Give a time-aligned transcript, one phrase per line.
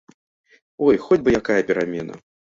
[0.87, 2.21] Ой, хоць бы якая перамена!